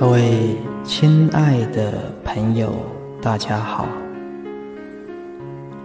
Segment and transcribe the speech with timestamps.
[0.00, 2.72] 各位亲爱的朋友，
[3.20, 3.86] 大家好，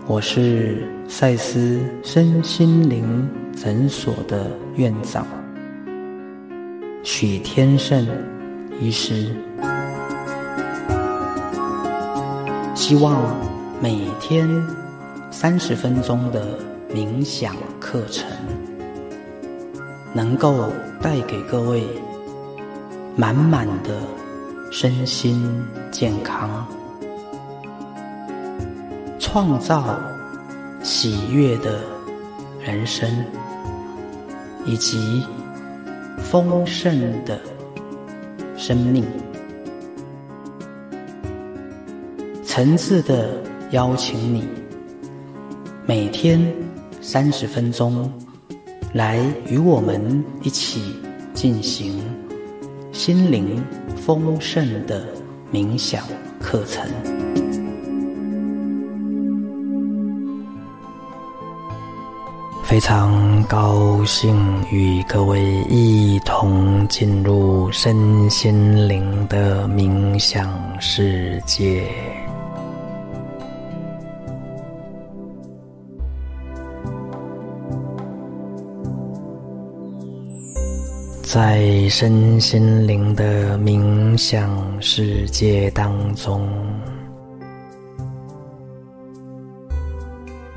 [0.07, 5.27] 我是赛斯身心灵诊所的院长
[7.03, 8.07] 许天胜
[8.79, 9.35] 医师，
[12.73, 13.21] 希望
[13.81, 14.49] 每天
[15.29, 16.57] 三十分钟的
[16.89, 18.25] 冥想课程，
[20.13, 21.83] 能够带给各位。
[23.17, 24.01] 满满的
[24.71, 25.41] 身心
[25.89, 26.67] 健康，
[29.19, 29.97] 创造
[30.83, 31.79] 喜悦的
[32.59, 33.09] 人生，
[34.65, 35.23] 以及
[36.17, 37.39] 丰盛的
[38.57, 39.05] 生命。
[42.43, 44.43] 诚挚的邀请你，
[45.85, 46.53] 每天
[47.01, 48.11] 三十分钟，
[48.93, 50.95] 来与我们一起
[51.33, 52.01] 进行。
[52.95, 53.61] 心灵
[53.97, 55.05] 丰盛的
[55.51, 56.01] 冥想
[56.39, 56.89] 课程，
[62.63, 64.33] 非常高兴
[64.71, 72.14] 与各位一同进入身心灵的冥想世界。
[81.35, 84.49] 在身心灵的冥想
[84.81, 86.47] 世界当中，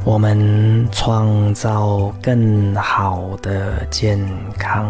[0.04, 4.20] 我们创造更好的健
[4.56, 4.88] 康，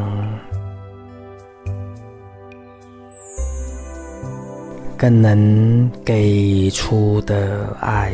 [4.95, 8.13] 更能给出的爱。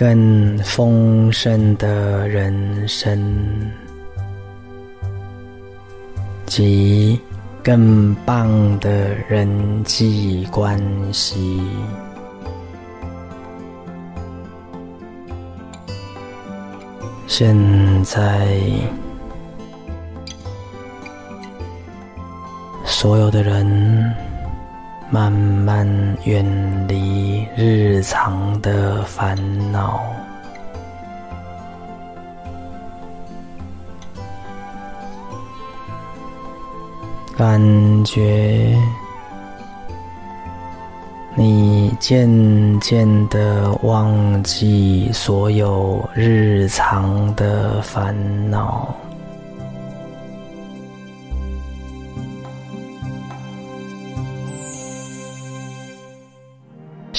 [0.00, 3.70] 更丰盛的人生，
[6.46, 7.20] 及
[7.62, 8.48] 更棒
[8.80, 10.80] 的人际关
[11.12, 11.60] 系。
[17.26, 17.54] 现
[18.02, 18.48] 在，
[22.86, 24.29] 所有的人。
[25.12, 25.84] 慢慢
[26.22, 26.44] 远
[26.86, 29.36] 离日常的烦
[29.72, 30.00] 恼，
[37.36, 37.60] 感
[38.04, 38.76] 觉
[41.34, 48.14] 你渐渐的忘记所有日常的烦
[48.48, 48.94] 恼。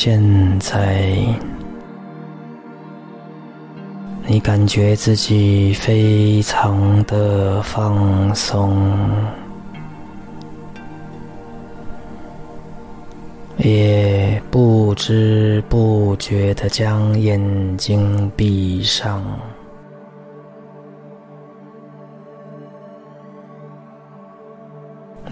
[0.04, 0.20] 现
[0.60, 1.14] 在，
[4.26, 8.76] 你感觉自己非常的放松，
[13.58, 19.24] 也不知不觉的将眼睛闭上。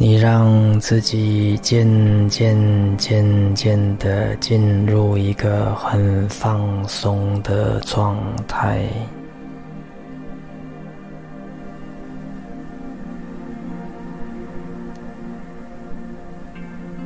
[0.02, 2.56] 你让自己渐渐、
[2.98, 8.18] 渐渐的进入一个很放松的状
[8.48, 8.88] 态，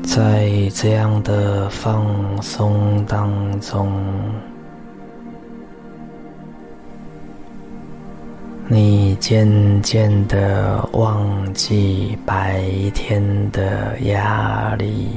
[0.04, 2.06] 在这样的放
[2.44, 3.92] 松当中。
[8.68, 12.64] 你渐渐的忘记白
[12.94, 15.10] 天的压力，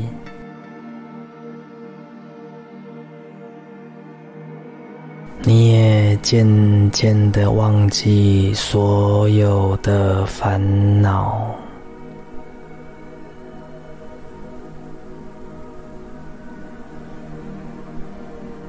[5.42, 11.54] 你也渐渐的忘记所有的烦恼。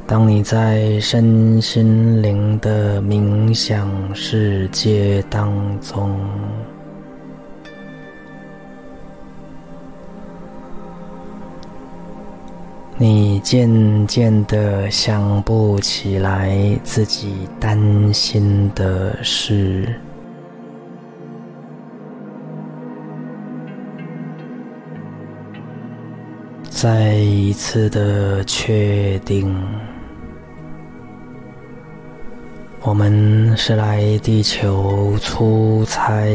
[0.07, 5.51] 当你在身心灵的冥想世界当
[5.81, 6.17] 中，
[12.97, 17.77] 你渐渐的想不起来自己担
[18.13, 19.93] 心的事。
[26.69, 29.53] 再一次的确定。
[32.87, 36.25] 我们是来地球出差、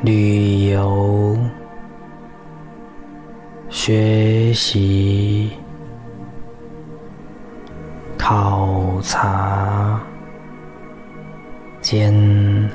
[0.00, 1.36] 旅游、
[3.68, 5.50] 学习、
[8.16, 10.00] 考察、
[11.80, 12.14] 间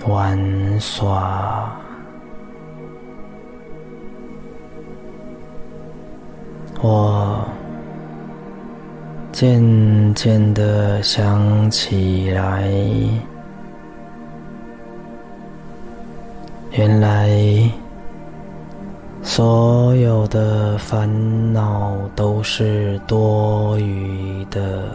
[0.05, 0.37] 玩
[0.81, 1.71] 耍。
[6.81, 7.16] 我
[9.39, 12.67] 渐渐的想起来，
[16.71, 17.29] 原来
[19.21, 21.07] 所有的烦
[21.53, 24.85] 恼都是多余的，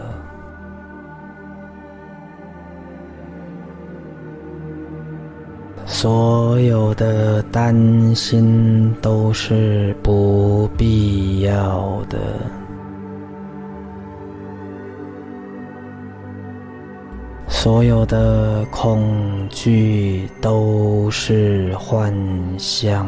[5.86, 12.18] 所有的担心都是不必要的。
[17.62, 22.12] 所有的恐惧都是幻
[22.58, 23.06] 象。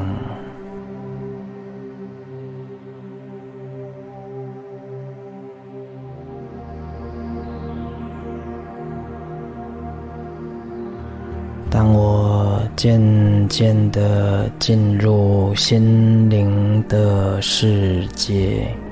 [11.68, 18.83] 当我渐渐的进入心灵的世界。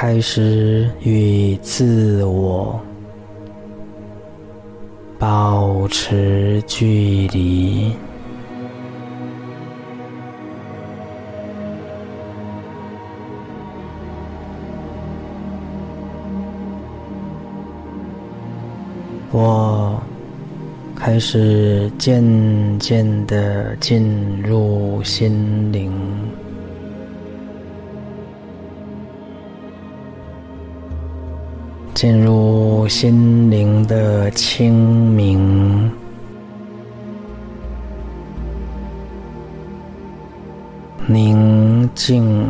[0.00, 2.80] 开始与自我
[5.18, 7.92] 保持距离，
[19.32, 20.00] 我
[20.94, 22.22] 开始渐
[22.78, 25.92] 渐的进入心灵。
[32.00, 34.72] 进入心灵的清
[35.16, 35.90] 明、
[41.08, 42.46] 宁静、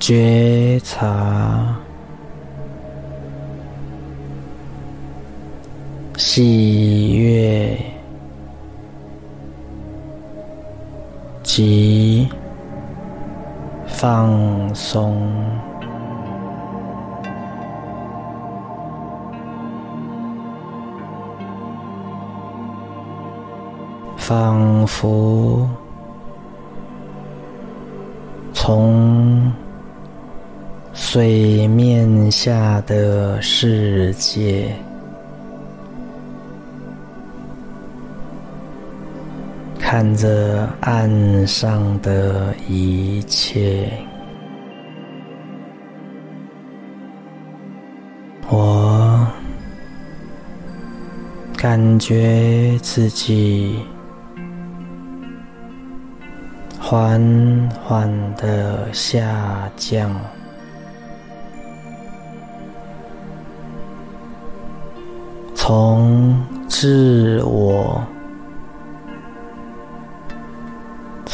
[0.00, 1.76] 觉察、
[6.16, 7.78] 喜悦。
[11.44, 12.28] 及。
[14.00, 15.14] 放松，
[24.16, 25.68] 仿佛
[28.54, 29.52] 从
[30.94, 34.74] 水面下的世界。
[39.92, 43.90] 看着岸上的一切，
[48.48, 49.26] 我
[51.56, 53.80] 感觉自己
[56.78, 57.20] 缓
[57.82, 60.08] 缓的下降，
[65.52, 68.00] 从自我。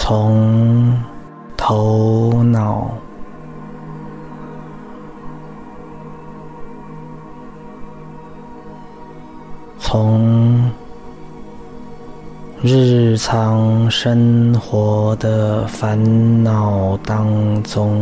[0.09, 0.97] 从
[1.57, 2.89] 头脑，
[9.81, 10.71] 从
[12.63, 15.99] 日常生活的烦
[16.45, 18.01] 恼当中，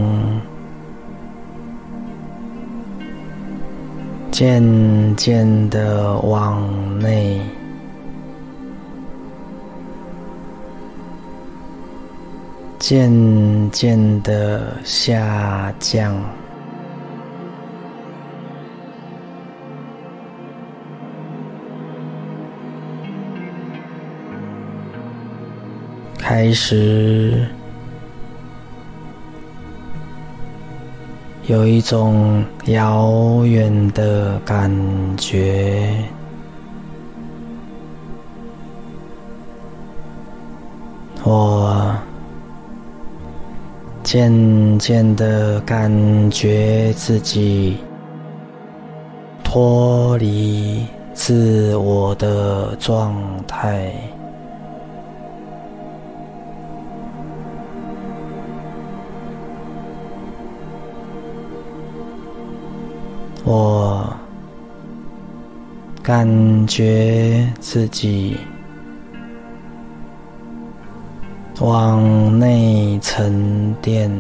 [4.30, 4.62] 渐
[5.16, 6.60] 渐的往
[7.00, 7.40] 内。
[12.86, 13.10] 渐
[13.70, 16.14] 渐的下降，
[26.18, 27.48] 开始
[31.46, 34.70] 有一种遥远的感
[35.16, 35.88] 觉，
[41.22, 41.96] 我。
[44.14, 45.90] 渐渐的感
[46.30, 47.76] 觉自己
[49.42, 53.12] 脱离自我的状
[53.48, 53.92] 态，
[63.44, 64.08] 我
[66.04, 68.36] 感觉自己。
[71.60, 74.10] 往内沉淀，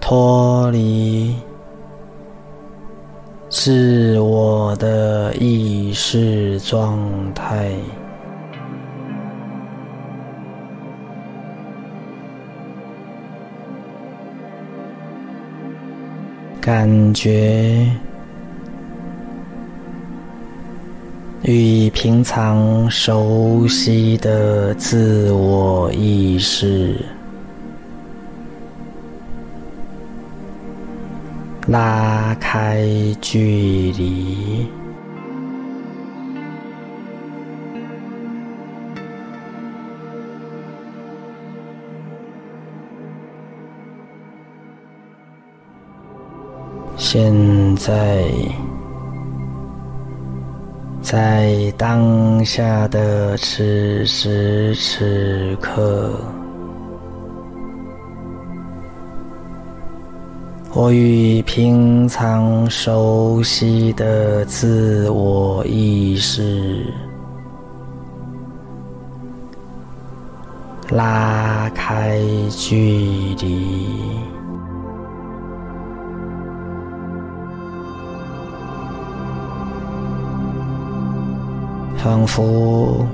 [0.00, 1.34] 脱离
[3.50, 6.98] 自我的意识状
[7.34, 7.72] 态。
[16.60, 17.90] 感觉
[21.50, 26.94] 与平常熟悉的自我意识
[31.66, 32.86] 拉开
[33.22, 34.66] 距离。
[46.98, 48.28] 现在，
[51.10, 56.12] 在当下的此时此刻，
[60.74, 66.84] 我与平常熟悉的自我意识
[70.90, 73.88] 拉开距离。
[81.98, 83.06] 仿佛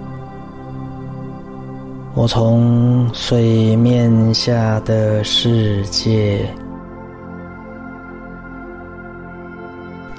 [2.14, 6.48] 我从水面下的世界，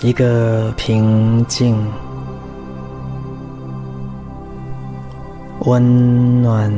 [0.01, 1.77] 一个平静、
[5.59, 6.73] 温暖、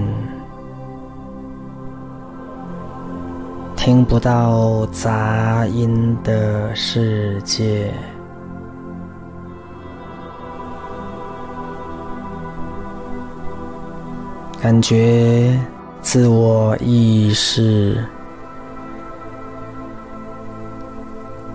[3.76, 7.92] 听不到杂音的世界。
[14.60, 15.58] 感觉
[16.02, 18.04] 自我意识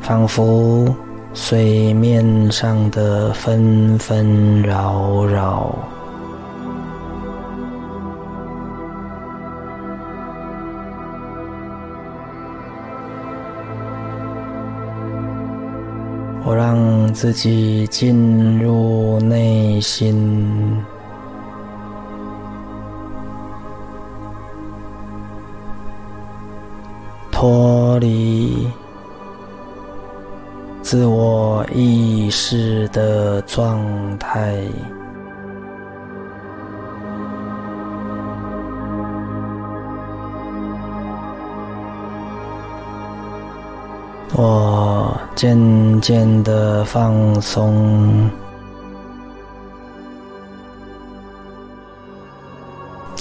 [0.00, 0.94] 仿佛
[1.34, 5.74] 水面上的纷纷扰扰，
[16.44, 20.82] 我让自己进入内心。
[27.92, 28.66] 脱离
[30.80, 33.78] 自我意识的状
[34.18, 34.56] 态，
[44.34, 48.30] 我渐渐的放松。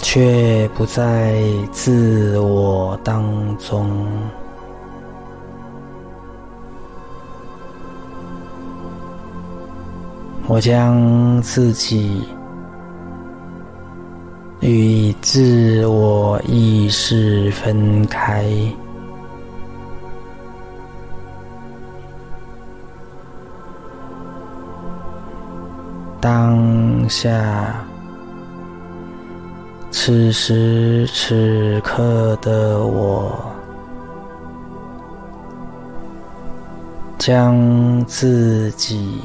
[0.04, 3.24] 却不在自我当
[3.58, 3.90] 中，
[10.52, 12.22] 我将自己
[14.60, 18.46] 与自我意识分开，
[26.20, 27.32] 当下。
[29.90, 33.34] 此时此刻的我，
[37.18, 39.22] 将自己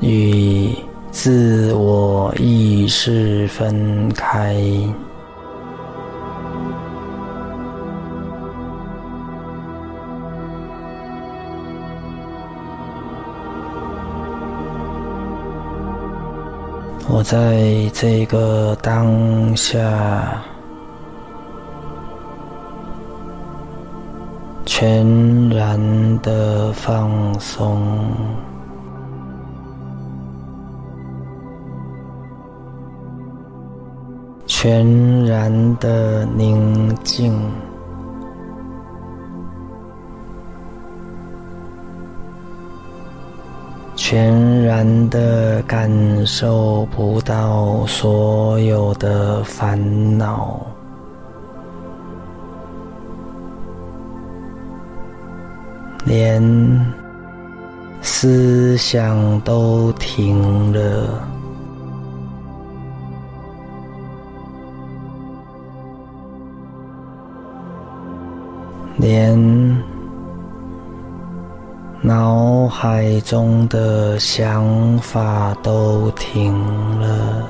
[0.00, 0.74] 与
[1.10, 4.56] 自我意识分开。
[17.06, 20.42] 我在这个当下，
[24.66, 25.06] 全
[25.50, 25.78] 然
[26.22, 27.80] 的放松，
[34.64, 37.38] 全然的宁静。
[43.94, 49.78] 全然的感受不到所有的烦
[50.16, 50.58] 恼，
[56.06, 56.42] 连
[58.00, 61.28] 思想都停了，
[69.04, 69.94] 连。
[72.06, 76.52] 脑海中的想法都停
[77.00, 77.48] 了，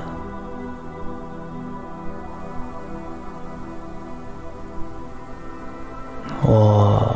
[6.41, 7.15] 我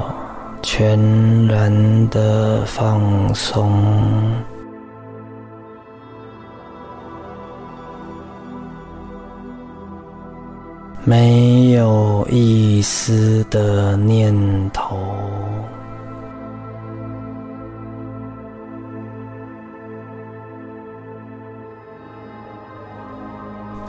[0.62, 1.00] 全
[1.48, 3.72] 然的放松，
[11.10, 14.32] 没有一丝的念
[14.70, 14.96] 头。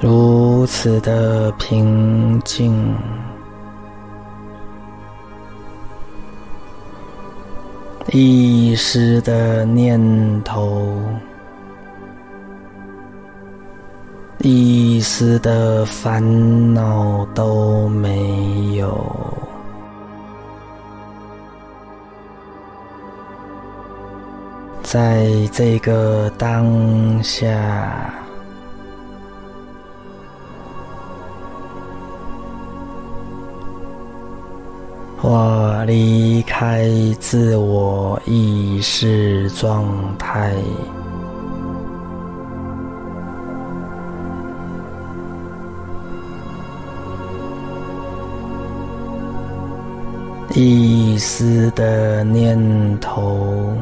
[0.00, 2.96] 如此的平静，
[8.12, 10.90] 一丝的念头，
[14.42, 19.06] 一丝的烦恼都没有，
[24.82, 28.14] 在这个当下。
[35.22, 36.88] 我离开
[37.20, 39.84] 自我意识状
[40.18, 40.54] 态，
[50.52, 52.58] 一丝的念
[52.98, 53.72] 头，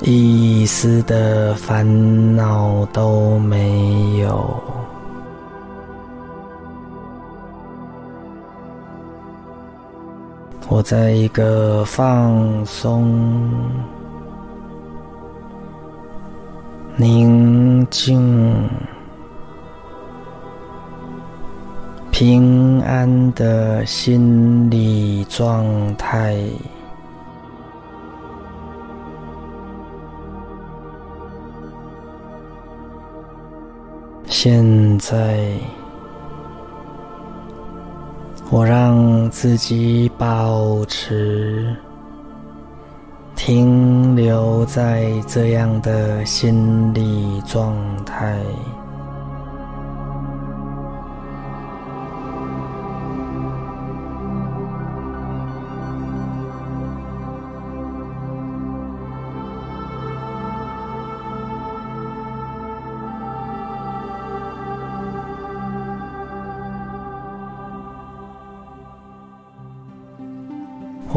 [0.00, 4.62] 一丝的烦恼都没有。
[10.68, 13.06] 我在一个放松、
[16.96, 18.66] 宁静、
[22.12, 25.66] 平安的心理状
[25.96, 26.36] 态，
[34.26, 35.56] 现在。
[38.50, 41.74] 我让自己保持
[43.34, 48.36] 停留在这样的心理状态。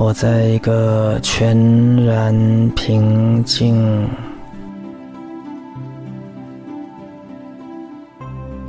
[0.06, 1.58] 我在一个全
[2.06, 2.32] 然
[2.76, 4.08] 平静、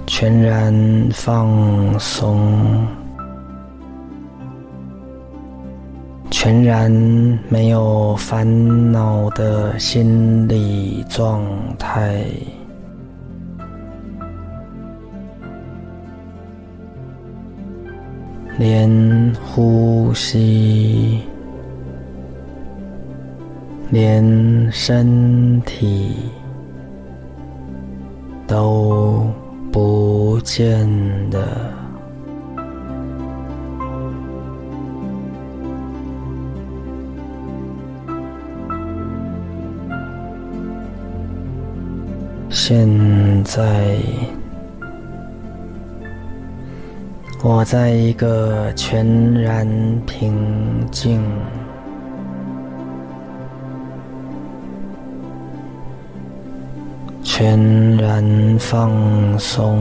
[0.07, 0.75] 全然
[1.12, 2.88] 放松、
[6.31, 6.90] 全然
[7.51, 11.44] 没有烦恼的心理状
[11.79, 12.25] 态。
[18.59, 21.21] 连呼吸，
[23.90, 26.16] 连身体
[28.47, 29.31] 都
[29.71, 30.88] 不见
[31.31, 31.47] 的，
[42.49, 43.99] 现在。
[47.49, 49.07] 我在一个全
[49.41, 49.65] 然
[50.05, 50.35] 平
[50.91, 51.23] 静、
[57.23, 59.79] 全然放松、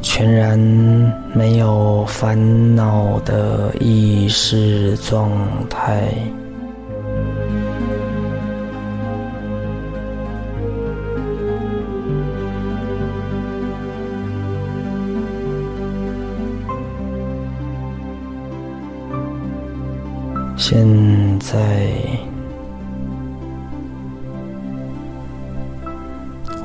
[0.00, 0.58] 全然
[1.34, 5.30] 没有烦恼的意识状
[5.68, 6.14] 态。
[20.58, 20.84] 现
[21.38, 21.86] 在，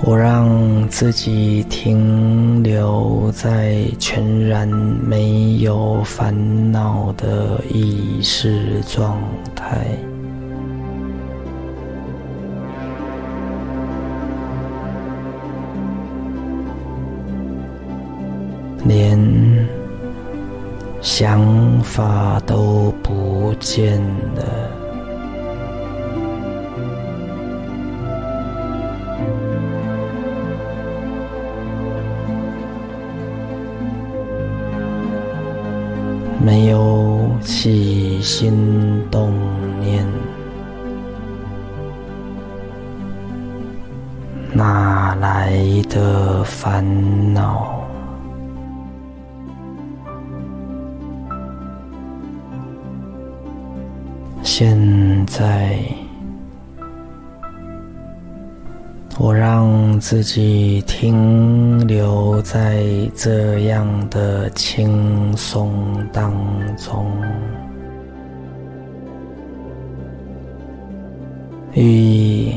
[0.04, 9.21] 我让自己停留在全然没有烦恼的意识状
[9.54, 9.86] 态，
[18.86, 19.82] 连。
[21.04, 23.12] 想法都不
[23.52, 24.02] 不见
[24.36, 24.44] 了，
[36.40, 39.34] 没有起心动
[39.82, 40.08] 念，
[44.54, 45.52] 哪来
[45.90, 47.81] 的烦恼？
[54.63, 55.76] 现在，
[59.17, 65.74] 我让自己停留在这样的轻松
[66.13, 66.32] 当
[66.78, 67.12] 中。
[71.74, 72.54] 与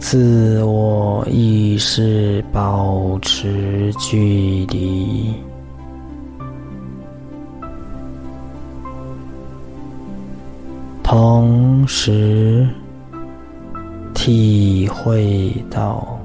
[0.00, 5.32] 自我意识保持距离，
[11.16, 12.66] 同时
[14.14, 16.18] 体会到、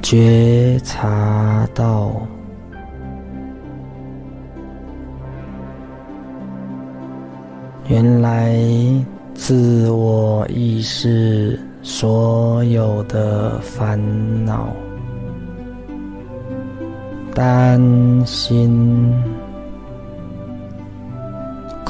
[0.00, 2.10] 觉察到。
[7.88, 8.56] 原来，
[9.34, 14.00] 自我意识所有的烦
[14.46, 14.74] 恼、
[17.34, 17.78] 担
[18.24, 19.14] 心、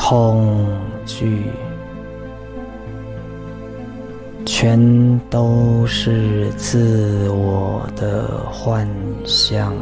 [0.05, 0.67] 恐
[1.07, 1.45] 惧，
[4.45, 4.77] 全
[5.31, 8.87] 都是自我的幻
[9.25, 9.73] 象。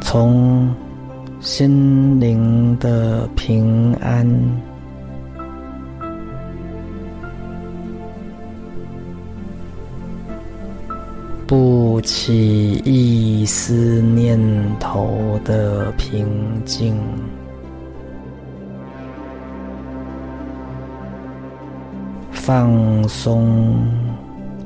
[0.00, 0.74] 从
[1.40, 4.26] 心灵的平安，
[12.02, 14.38] 起一丝念
[14.78, 16.26] 头的平
[16.64, 16.94] 静，
[22.30, 23.86] 放松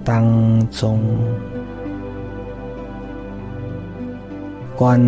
[0.02, 1.00] 当中。
[4.74, 5.00] 关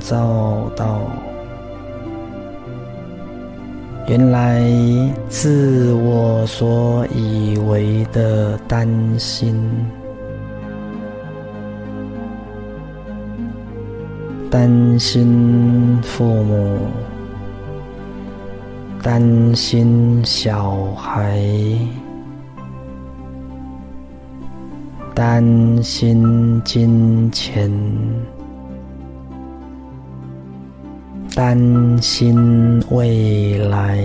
[0.00, 1.00] 照到，
[4.08, 4.60] 原来
[5.28, 9.54] 自我所以为的担心、
[14.54, 16.78] 担心父母、
[19.02, 21.42] 担心小孩、
[25.12, 27.68] 担心金钱。
[31.34, 33.98] 担心未来，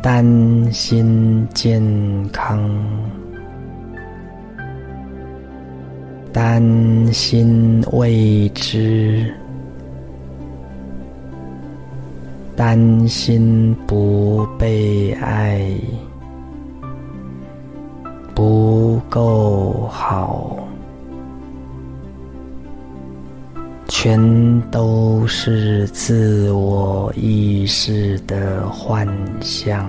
[0.00, 1.78] 担心健
[2.32, 2.58] 康，
[6.36, 6.62] 担
[7.14, 9.32] 心未知，
[12.54, 15.66] 担心不被爱，
[18.34, 20.58] 不够好。
[23.88, 29.08] 全都是自我意识的幻
[29.40, 29.88] 象，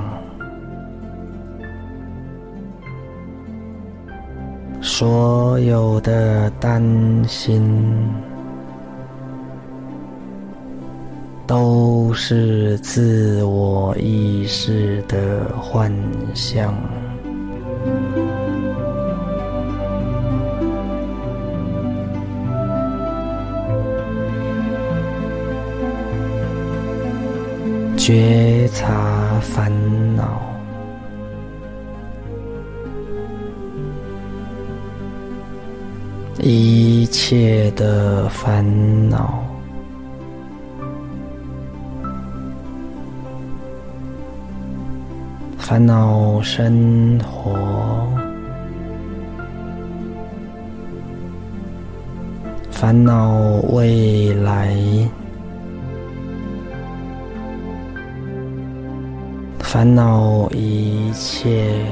[4.99, 6.81] 所有的担
[7.27, 7.62] 心
[11.45, 15.93] 都是自我意识的幻
[16.33, 16.73] 象。
[27.95, 29.71] 觉察烦
[30.15, 30.57] 恼，
[36.49, 38.63] 一切的烦
[39.10, 39.43] 恼，
[45.57, 48.07] 烦恼生活，
[52.71, 53.36] 烦恼
[53.73, 54.73] 未来。
[59.60, 61.86] 烦恼一切，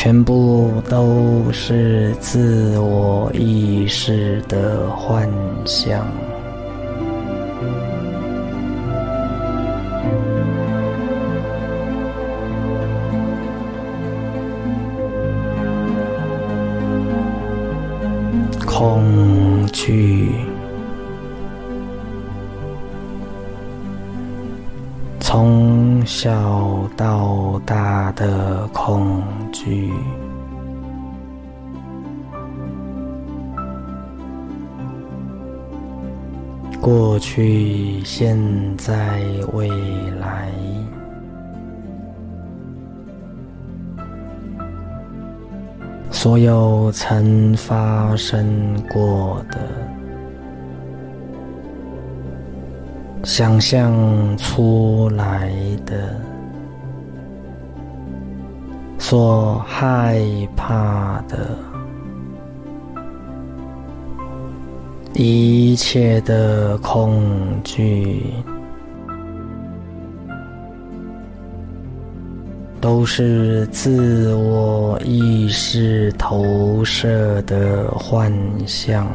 [0.00, 5.28] 全部都是自我意识的幻
[5.66, 6.06] 想，
[18.64, 20.30] 恐惧。
[25.30, 29.92] 从小到大的恐惧，
[36.80, 38.38] 过去、现
[38.78, 39.20] 在、
[39.52, 39.68] 未
[40.18, 40.50] 来，
[46.10, 49.58] 所有曾发生过的，
[53.28, 53.94] 想象
[54.38, 55.52] 出来
[55.84, 56.18] 的，
[58.98, 60.18] 所害
[60.56, 61.54] 怕的，
[65.12, 67.22] 一切的恐
[67.62, 68.32] 惧。
[72.80, 78.32] 都是自我意识投射的幻
[78.66, 79.06] 象，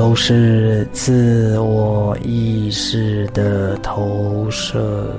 [0.00, 5.14] 都是自我意识的投射。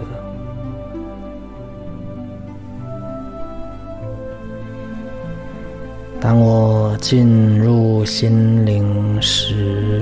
[6.19, 10.01] 当我进入心灵时，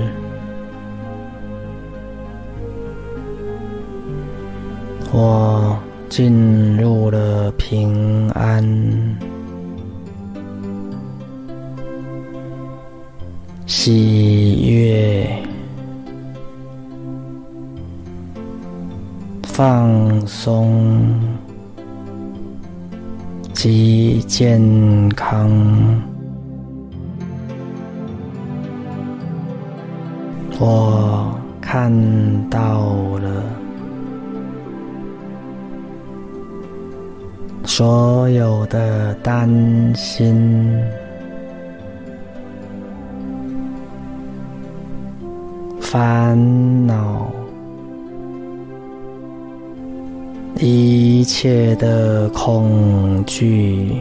[5.12, 8.64] 我进入了平安、
[13.92, 15.28] 喜悦、
[19.42, 21.20] 放松
[23.52, 24.62] 及健
[25.16, 25.50] 康。
[30.60, 31.92] 我看
[32.48, 33.44] 到了
[37.66, 39.50] 所有的担
[39.96, 40.80] 心、
[45.92, 46.38] 烦
[46.86, 47.34] 恼、
[50.60, 54.00] 一切的恐惧。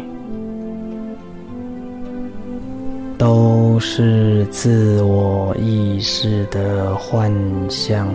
[3.17, 7.33] 都是自我意识的幻
[7.69, 8.07] 象。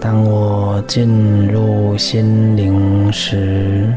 [0.00, 3.94] 当我进入心灵时，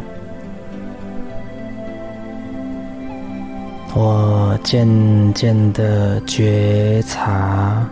[3.99, 4.87] 我渐
[5.33, 7.83] 渐的觉察。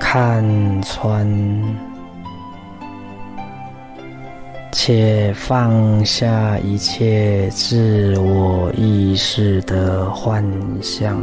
[0.00, 0.44] 看
[0.82, 1.24] 穿，
[4.72, 10.44] 且放下一切自我意识的幻
[10.82, 11.22] 象。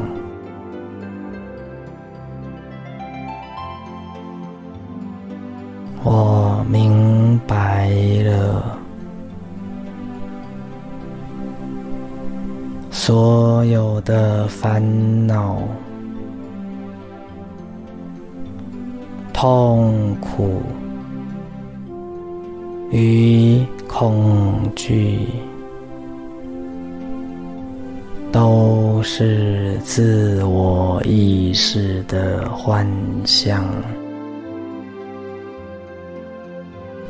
[13.11, 14.81] 所有的烦
[15.27, 15.61] 恼。
[19.33, 20.61] 痛苦
[22.89, 25.27] 与恐惧
[28.31, 32.87] 都是自我意识的幻
[33.25, 33.61] 象。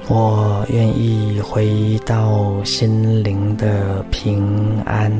[0.07, 5.11] 我愿意回到心灵的平安、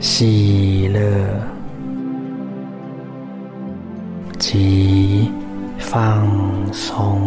[0.00, 1.00] 喜乐。
[4.40, 5.30] 及
[5.78, 6.26] 放
[6.72, 7.20] 松。